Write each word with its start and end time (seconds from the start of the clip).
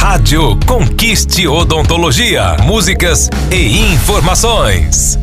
Rádio 0.00 0.56
Conquiste 0.64 1.48
Odontologia. 1.48 2.56
Músicas 2.64 3.28
e 3.50 3.80
informações. 3.92 5.18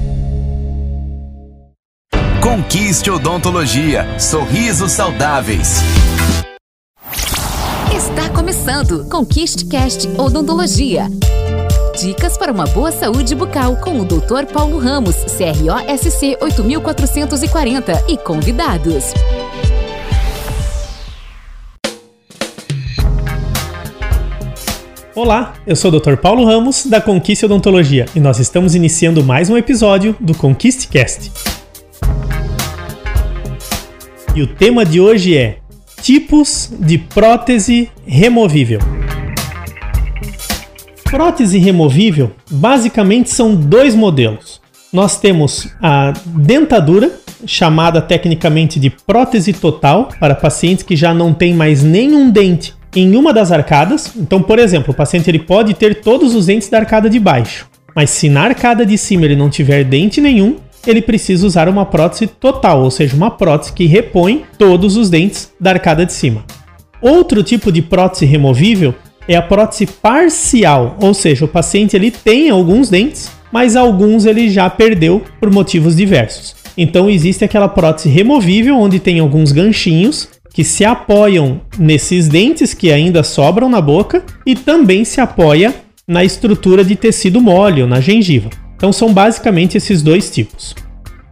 Conquiste 2.41 3.09
Odontologia. 3.09 4.05
Sorrisos 4.19 4.91
saudáveis. 4.91 5.77
Está 7.95 8.29
começando 8.35 9.05
Conquiste 9.09 9.65
Cast 9.67 10.09
Odontologia. 10.19 11.07
Dicas 11.97 12.37
para 12.37 12.51
uma 12.51 12.65
boa 12.65 12.91
saúde 12.91 13.33
bucal 13.33 13.77
com 13.77 14.01
o 14.01 14.05
Dr. 14.05 14.45
Paulo 14.51 14.77
Ramos, 14.77 15.15
CROSC 15.15 16.37
8440 16.41 18.03
e 18.09 18.17
convidados. 18.17 19.13
Olá, 25.15 25.53
eu 25.65 25.77
sou 25.77 25.89
o 25.89 25.97
Dr. 25.97 26.17
Paulo 26.17 26.43
Ramos 26.43 26.85
da 26.85 26.99
Conquiste 26.99 27.45
Odontologia 27.45 28.05
e 28.13 28.19
nós 28.19 28.37
estamos 28.37 28.75
iniciando 28.75 29.23
mais 29.23 29.49
um 29.49 29.55
episódio 29.55 30.13
do 30.19 30.35
Conquiste 30.35 30.89
Cast. 30.89 31.31
E 34.35 34.41
o 34.41 34.47
tema 34.47 34.83
de 34.83 34.99
hoje 34.99 35.37
é 35.37 35.59
tipos 36.01 36.69
de 36.81 36.97
prótese 36.97 37.89
removível. 38.05 38.79
Prótese 41.05 41.59
removível 41.59 42.33
basicamente 42.51 43.29
são 43.29 43.55
dois 43.55 43.95
modelos. 43.95 44.59
Nós 44.91 45.17
temos 45.17 45.69
a 45.81 46.11
dentadura, 46.25 47.09
chamada 47.45 48.01
tecnicamente 48.01 48.81
de 48.81 48.89
prótese 48.89 49.53
total, 49.53 50.09
para 50.19 50.35
pacientes 50.35 50.83
que 50.83 50.97
já 50.97 51.13
não 51.13 51.33
têm 51.33 51.53
mais 51.53 51.81
nenhum 51.83 52.29
dente 52.29 52.74
em 52.95 53.15
uma 53.15 53.33
das 53.33 53.51
arcadas. 53.51 54.11
Então, 54.15 54.41
por 54.41 54.57
exemplo, 54.57 54.93
o 54.93 54.95
paciente 54.95 55.29
ele 55.29 55.39
pode 55.39 55.73
ter 55.73 56.01
todos 56.01 56.33
os 56.33 56.45
dentes 56.45 56.69
da 56.69 56.79
arcada 56.79 57.09
de 57.09 57.19
baixo, 57.19 57.67
mas 57.95 58.09
se 58.09 58.29
na 58.29 58.43
arcada 58.43 58.85
de 58.85 58.97
cima 58.97 59.25
ele 59.25 59.35
não 59.35 59.49
tiver 59.49 59.83
dente 59.83 60.21
nenhum, 60.21 60.55
ele 60.87 61.01
precisa 61.01 61.45
usar 61.45 61.67
uma 61.67 61.85
prótese 61.85 62.27
total, 62.27 62.83
ou 62.83 62.91
seja, 62.91 63.15
uma 63.15 63.31
prótese 63.31 63.73
que 63.73 63.85
repõe 63.85 64.45
todos 64.57 64.95
os 64.95 65.09
dentes 65.09 65.51
da 65.59 65.71
arcada 65.71 66.05
de 66.05 66.13
cima. 66.13 66.45
Outro 67.01 67.43
tipo 67.43 67.71
de 67.71 67.81
prótese 67.81 68.25
removível 68.25 68.93
é 69.27 69.35
a 69.35 69.41
prótese 69.41 69.87
parcial, 69.87 70.95
ou 71.01 71.13
seja, 71.13 71.45
o 71.45 71.47
paciente 71.47 71.95
ele 71.95 72.11
tem 72.11 72.49
alguns 72.49 72.89
dentes, 72.89 73.31
mas 73.51 73.75
alguns 73.75 74.25
ele 74.25 74.49
já 74.49 74.69
perdeu 74.69 75.21
por 75.39 75.51
motivos 75.51 75.95
diversos. 75.95 76.55
Então 76.77 77.09
existe 77.09 77.43
aquela 77.43 77.67
prótese 77.67 78.09
removível 78.09 78.77
onde 78.77 78.99
tem 78.99 79.19
alguns 79.19 79.51
ganchinhos 79.51 80.29
que 80.55 80.63
se 80.63 80.85
apoiam 80.85 81.59
nesses 81.77 82.29
dentes 82.29 82.73
que 82.73 82.89
ainda 82.89 83.23
sobram 83.23 83.67
na 83.67 83.81
boca 83.81 84.23
e 84.45 84.55
também 84.55 85.03
se 85.03 85.19
apoia 85.19 85.75
na 86.07 86.23
estrutura 86.23 86.81
de 86.81 86.95
tecido 86.95 87.41
mole 87.41 87.81
ou 87.81 87.87
na 87.89 87.99
gengiva. 87.99 88.49
Então 88.77 88.93
são 88.93 89.13
basicamente 89.13 89.75
esses 89.75 90.01
dois 90.01 90.31
tipos. 90.31 90.73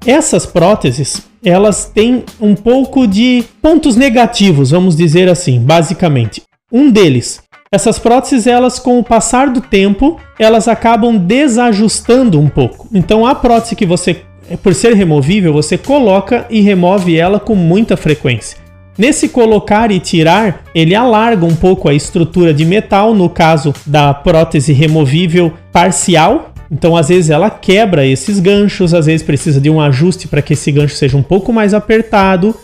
Essas 0.05 0.45
próteses, 0.45 1.21
elas 1.41 1.85
têm 1.85 2.25
um 2.41 2.53
pouco 2.53 3.07
de 3.07 3.45
pontos 3.61 3.95
negativos, 3.95 4.71
vamos 4.71 4.93
dizer 4.93 5.29
assim, 5.29 5.57
basicamente. 5.57 6.41
Um 6.69 6.91
deles, 6.91 7.41
essas 7.71 7.97
próteses, 7.97 8.45
elas 8.45 8.77
com 8.77 8.99
o 8.99 9.03
passar 9.05 9.49
do 9.49 9.61
tempo, 9.61 10.19
elas 10.37 10.67
acabam 10.67 11.17
desajustando 11.17 12.41
um 12.41 12.49
pouco. 12.49 12.89
Então 12.93 13.25
a 13.25 13.33
prótese 13.33 13.77
que 13.77 13.85
você, 13.85 14.17
por 14.61 14.75
ser 14.75 14.95
removível, 14.95 15.53
você 15.53 15.77
coloca 15.77 16.45
e 16.49 16.59
remove 16.59 17.15
ela 17.15 17.39
com 17.39 17.55
muita 17.55 17.95
frequência. 17.95 18.62
Nesse 18.97 19.27
colocar 19.27 19.91
e 19.91 19.99
tirar, 19.99 20.65
ele 20.73 20.93
alarga 20.93 21.45
um 21.45 21.55
pouco 21.55 21.89
a 21.89 21.93
estrutura 21.93 22.53
de 22.53 22.63
metal, 22.63 23.13
no 23.13 23.27
caso 23.27 23.73
da 23.85 24.13
prótese 24.13 24.71
removível 24.71 25.51
parcial. 25.71 26.53
Então, 26.71 26.95
às 26.95 27.09
vezes, 27.09 27.31
ela 27.31 27.49
quebra 27.49 28.05
esses 28.05 28.39
ganchos, 28.39 28.93
às 28.93 29.07
vezes 29.07 29.23
precisa 29.23 29.59
de 29.59 29.69
um 29.69 29.81
ajuste 29.81 30.27
para 30.27 30.41
que 30.41 30.53
esse 30.53 30.71
gancho 30.71 30.95
seja 30.95 31.17
um 31.17 31.23
pouco 31.23 31.51
mais 31.51 31.73
apertado. 31.73 32.55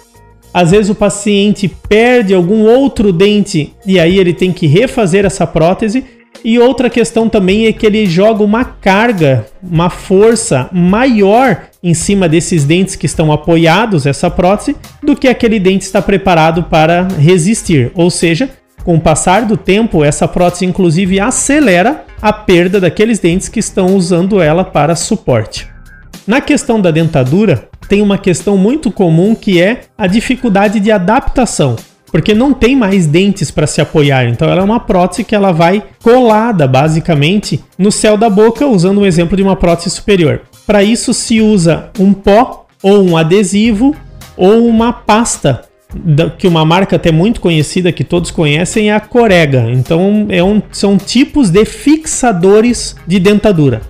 Às 0.54 0.72
vezes, 0.72 0.90
o 0.90 0.96
paciente 0.96 1.68
perde 1.68 2.34
algum 2.34 2.64
outro 2.64 3.12
dente 3.12 3.74
e 3.86 4.00
aí 4.00 4.20
ele 4.20 4.34
tem 4.34 4.52
que 4.52 4.68
refazer 4.68 5.25
essa 5.25 5.48
prótese. 5.48 6.04
E 6.44 6.58
outra 6.58 6.90
questão 6.90 7.28
também 7.28 7.66
é 7.66 7.74
que 7.74 7.86
ele 7.86 8.06
joga 8.06 8.44
uma 8.44 8.64
carga, 8.64 9.46
uma 9.62 9.90
força 9.90 10.70
maior 10.72 11.64
em 11.84 11.94
cima 11.94 12.30
desses 12.30 12.64
dentes 12.64 12.96
que 12.96 13.06
estão 13.06 13.32
apoiados, 13.32 14.06
essa 14.06 14.30
prótese, 14.30 14.76
do 15.04 15.16
que 15.16 15.28
aquele 15.28 15.60
dente 15.60 15.86
está 15.86 16.02
preparado 16.02 16.64
para 16.64 17.08
resistir. 17.18 17.92
Ou 17.94 18.10
seja, 18.10 18.50
com 18.84 18.96
o 18.96 19.02
passar 19.02 19.46
do 19.46 19.58
tempo, 19.58 20.04
essa 20.04 20.28
prótese 20.28 20.66
inclusive 20.66 21.20
acelera 21.20 22.06
a 22.22 22.32
perda 22.32 22.80
daqueles 22.80 23.20
dentes 23.20 23.50
que 23.50 23.60
estão 23.60 23.96
usando 23.96 24.42
ela 24.42 24.64
para 24.64 24.96
suporte. 24.96 25.68
Na 26.26 26.40
questão 26.40 26.80
da 26.80 26.92
dentadura, 26.92 27.68
tem 27.88 28.02
uma 28.02 28.18
questão 28.18 28.56
muito 28.56 28.92
comum 28.92 29.36
que 29.36 29.62
é 29.62 29.82
a 29.98 30.08
dificuldade 30.08 30.80
de 30.80 30.92
adaptação 30.92 31.76
porque 32.12 32.34
não 32.34 32.53
tem 32.53 32.75
mais 32.75 33.06
dentes 33.08 33.52
para 33.52 33.68
se 33.68 33.81
apoiar. 33.81 34.28
Então 34.28 34.50
ela 34.50 34.62
é 34.62 34.64
uma 34.64 34.80
prótese 34.80 35.24
que 35.24 35.36
ela 35.36 35.52
vai 35.52 35.84
colada 36.03 36.68
basicamente 36.68 37.64
no 37.78 37.92
céu 37.92 38.18
da 38.18 38.30
boca, 38.30 38.66
usando 38.66 39.02
um 39.02 39.06
exemplo 39.06 39.36
de 39.36 39.44
uma 39.44 39.56
prótese 39.56 39.90
superior. 39.90 40.42
Para 40.66 40.84
isso 40.84 41.14
se 41.14 41.42
usa 41.42 41.90
um 42.00 42.14
pó 42.14 42.66
ou 42.81 43.03
um 43.03 43.18
adesivo 43.18 43.96
ou 44.38 44.66
uma 44.68 44.94
pasta 44.94 45.64
que 46.38 46.48
uma 46.48 46.64
marca 46.64 46.96
até 46.96 47.12
muito 47.12 47.42
conhecida 47.42 47.92
que 47.92 48.03
todos 48.03 48.30
conhecem 48.30 48.92
é 48.92 48.94
a 48.94 49.00
Corega. 49.00 49.69
Então 49.72 50.28
é 50.30 50.44
um, 50.44 50.62
são 50.72 50.98
tipos 50.98 51.50
de 51.50 51.66
fixadores 51.66 52.96
de 53.08 53.19
dentadura. 53.19 53.81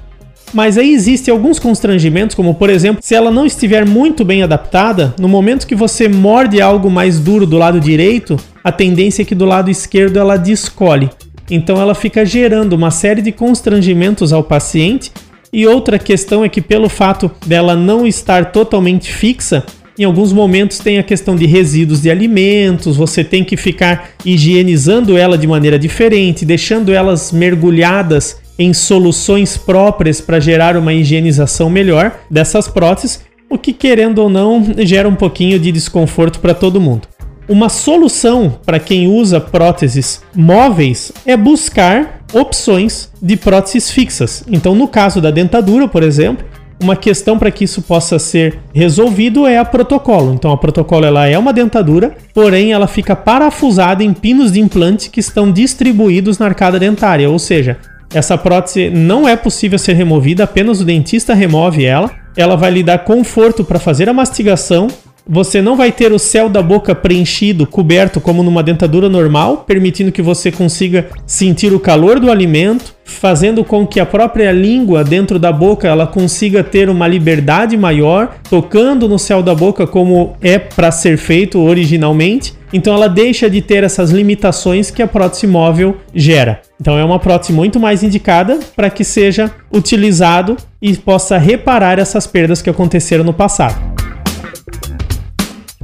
Mas 0.54 0.78
aí 0.78 0.94
existem 0.94 1.32
alguns 1.32 1.60
constrangimentos, 1.60 2.36
como 2.36 2.56
por 2.56 2.70
exemplo, 2.70 3.02
se 3.04 3.14
ela 3.14 3.30
não 3.30 3.46
estiver 3.46 3.86
muito 3.86 4.26
bem 4.26 4.42
adaptada, 4.42 5.14
no 5.20 5.28
momento 5.28 5.68
que 5.68 5.76
você 5.76 6.08
morde 6.08 6.60
algo 6.60 6.90
mais 6.90 7.20
duro 7.20 7.46
do 7.46 7.58
lado 7.58 7.80
direito, 7.80 8.38
a 8.64 8.72
tendência 8.72 9.22
é 9.22 9.26
que 9.26 9.36
do 9.36 9.46
lado 9.46 9.70
esquerdo 9.70 10.18
ela 10.18 10.38
descolhe. 10.38 11.09
Então 11.52 11.80
ela 11.80 11.96
fica 11.96 12.26
gerando 12.26 12.74
uma 12.74 12.92
série 12.92 13.22
de 13.22 13.32
constrangimentos 13.32 14.32
ao 14.34 14.44
paciente. 14.44 15.12
E 15.52 15.66
outra 15.66 15.98
questão 15.98 16.46
é 16.46 16.50
que 16.50 16.62
pelo 16.62 16.88
fato 16.88 17.32
dela 17.46 17.76
não 17.76 18.06
estar 18.06 18.52
totalmente 18.52 19.12
fixa, 19.12 19.66
em 19.98 20.04
alguns 20.04 20.32
momentos 20.32 20.78
tem 20.80 20.98
a 20.98 21.04
questão 21.04 21.36
de 21.36 21.46
resíduos 21.46 22.02
de 22.02 22.09
alimentos, 22.09 22.96
você 22.96 23.22
tem 23.24 23.44
que 23.44 23.58
ficar 23.58 24.12
higienizando 24.24 25.18
ela 25.18 25.38
de 25.38 25.46
maneira 25.46 25.78
diferente, 25.78 26.46
deixando 26.46 26.94
elas 26.94 27.34
mergulhadas 27.34 28.39
em 28.59 28.74
soluções 28.74 29.56
próprias 29.56 30.20
para 30.20 30.40
gerar 30.40 30.75
uma 30.75 30.94
higienização 30.94 31.70
melhor 31.70 32.20
dessas 32.30 32.68
próteses, 32.68 33.22
o 33.50 33.58
que, 33.58 33.72
querendo 33.72 34.20
ou 34.20 34.30
não, 34.30 34.64
gera 34.80 35.08
um 35.08 35.16
pouquinho 35.16 35.58
de 35.58 35.72
desconforto 35.72 36.40
para 36.40 36.53
todo 36.53 36.81
mundo. 36.81 37.08
Uma 37.47 37.70
solução 37.70 38.59
para 38.64 38.78
quem 38.78 39.08
usa 39.08 39.40
próteses 39.40 40.22
móveis 40.36 41.12
é 41.25 41.36
buscar 41.36 42.20
opções 42.31 43.09
de 43.20 43.36
próteses 43.36 43.90
fixas. 43.90 44.44
Então, 44.47 44.76
no 44.76 44.88
caso 44.88 45.20
da 45.20 45.31
dentadura, 45.31 45.88
por 45.88 46.03
exemplo, 46.03 46.46
uma 46.81 46.96
questão 46.96 47.40
para 47.40 47.50
que 47.50 47.64
isso 47.64 47.81
possa 47.81 48.20
ser 48.20 48.59
resolvido 48.74 49.47
é 49.47 49.58
a 49.58 49.66
protocolo. 49.66 50.34
Então, 50.34 50.52
a 50.52 50.58
protocolo 50.58 51.06
ela 51.06 51.28
é 51.28 51.38
uma 51.38 51.52
dentadura, 51.52 52.16
porém 52.34 52.72
ela 52.72 52.88
fica 52.88 53.16
parafusada 53.16 54.03
em 54.03 54.14
pinos 54.14 54.52
de 54.52 54.59
implante 54.59 55.09
que 55.09 55.20
estão 55.20 55.52
distribuídos 55.52 56.38
na 56.38 56.46
arcada 56.46 56.78
dentária, 56.78 57.30
ou 57.30 57.40
seja, 57.40 57.78
essa 58.14 58.38
prótese 58.38 58.90
não 58.90 59.28
é 59.28 59.36
possível 59.36 59.78
ser 59.78 59.94
removida, 59.94 60.44
apenas 60.44 60.81
o 60.81 60.86
dentista 60.86 61.34
remove 61.34 61.86
ela. 61.86 62.12
Ela 62.36 62.56
vai 62.56 62.72
lhe 62.72 62.84
dar 62.84 63.00
conforto 63.00 63.64
para 63.64 63.80
fazer 63.80 64.09
a 64.09 64.14
mastigação. 64.14 64.88
Você 65.28 65.62
não 65.62 65.75
vai 65.75 65.92
ter 65.92 66.12
o 66.12 66.18
céu 66.18 66.50
da 66.50 66.62
boca 66.62 66.96
preenchido, 66.96 67.68
coberto 67.68 68.20
como 68.20 68.42
numa 68.42 68.64
dentadura 68.64 69.08
normal, 69.08 69.58
permitindo 69.58 70.12
que 70.12 70.24
você 70.24 70.52
consiga 70.52 71.08
sentir 71.28 71.72
o 71.72 71.80
calor 71.80 72.20
do 72.20 72.32
alimento, 72.32 72.96
fazendo 73.09 73.64
com 73.64 73.85
que 73.85 74.00
a 74.00 74.06
própria 74.06 74.52
língua 74.52 75.03
dentro 75.03 75.38
da 75.38 75.52
boca 75.52 75.88
ela 75.88 76.08
consiga 76.08 76.64
ter 76.64 76.90
uma 76.90 77.08
liberdade 77.08 77.76
maior, 77.76 78.35
tocando 78.50 79.08
no 79.08 79.20
céu 79.20 79.41
da 79.41 79.53
boca 79.56 79.85
como 79.85 80.35
é 80.41 80.58
para 80.58 80.91
ser 80.91 81.17
feito 81.17 81.59
originalmente. 81.59 82.53
Então 82.72 82.94
ela 82.94 83.09
deixa 83.09 83.50
de 83.50 83.61
ter 83.61 83.84
essas 83.84 84.11
limitações 84.11 84.91
que 84.91 85.02
a 85.02 85.08
prótese 85.08 85.47
móvel 85.47 85.97
gera. 86.14 86.61
Então 86.79 86.97
é 86.97 87.03
uma 87.03 87.20
prótese 87.20 87.52
muito 87.52 87.79
mais 87.79 88.03
indicada 88.03 88.59
para 88.76 88.90
que 88.90 89.03
seja 89.03 89.52
utilizado 89.73 90.56
e 90.82 90.96
possa 90.96 91.38
reparar 91.38 92.00
essas 92.00 92.28
perdas 92.28 92.61
que 92.61 92.70
aconteceram 92.70 93.23
no 93.23 93.34
passado. 93.34 93.98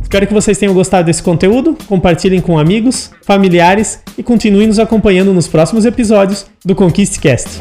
Espero 0.05 0.27
que 0.27 0.33
vocês 0.33 0.57
tenham 0.59 0.73
gostado 0.73 1.07
desse 1.07 1.21
conteúdo, 1.21 1.75
compartilhem 1.87 2.39
com 2.39 2.59
amigos, 2.59 3.09
familiares 3.23 3.99
e 4.15 4.21
continuem 4.21 4.67
nos 4.67 4.77
acompanhando 4.77 5.33
nos 5.33 5.47
próximos 5.47 5.83
episódios 5.83 6.45
do 6.63 6.75
Conquiste 6.75 7.19
Cast. 7.19 7.59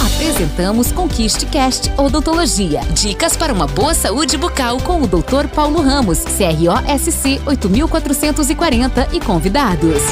Apresentamos 0.00 0.92
Conquiste 0.92 1.44
Cast 1.46 1.92
Odontologia. 1.98 2.80
Dicas 2.94 3.36
para 3.36 3.52
uma 3.52 3.66
boa 3.66 3.94
saúde 3.94 4.38
bucal 4.38 4.78
com 4.78 5.02
o 5.02 5.06
Dr. 5.08 5.48
Paulo 5.52 5.82
Ramos, 5.82 6.20
CROSC 6.20 7.40
8440 7.44 9.08
e 9.12 9.20
convidados. 9.20 10.02